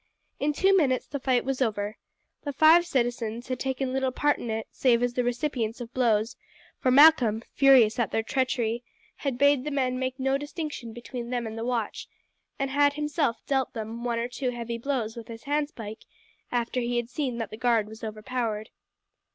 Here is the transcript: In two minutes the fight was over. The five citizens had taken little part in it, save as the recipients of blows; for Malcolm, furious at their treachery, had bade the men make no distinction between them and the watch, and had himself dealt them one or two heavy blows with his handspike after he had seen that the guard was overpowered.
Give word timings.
In 0.39 0.51
two 0.51 0.75
minutes 0.75 1.05
the 1.05 1.19
fight 1.19 1.45
was 1.45 1.61
over. 1.61 1.95
The 2.43 2.51
five 2.53 2.87
citizens 2.87 3.49
had 3.49 3.59
taken 3.59 3.93
little 3.93 4.09
part 4.11 4.39
in 4.39 4.49
it, 4.49 4.65
save 4.71 5.03
as 5.03 5.13
the 5.13 5.23
recipients 5.23 5.79
of 5.79 5.93
blows; 5.93 6.37
for 6.79 6.89
Malcolm, 6.89 7.43
furious 7.53 7.99
at 7.99 8.09
their 8.09 8.23
treachery, 8.23 8.81
had 9.17 9.37
bade 9.37 9.63
the 9.63 9.69
men 9.69 9.99
make 9.99 10.19
no 10.19 10.39
distinction 10.39 10.91
between 10.91 11.29
them 11.29 11.45
and 11.45 11.55
the 11.55 11.63
watch, 11.63 12.07
and 12.57 12.71
had 12.71 12.93
himself 12.93 13.45
dealt 13.45 13.73
them 13.73 14.03
one 14.03 14.17
or 14.17 14.27
two 14.27 14.49
heavy 14.49 14.79
blows 14.79 15.15
with 15.15 15.27
his 15.27 15.43
handspike 15.43 16.01
after 16.51 16.79
he 16.79 16.97
had 16.97 17.11
seen 17.11 17.37
that 17.37 17.51
the 17.51 17.55
guard 17.55 17.87
was 17.87 18.03
overpowered. 18.03 18.71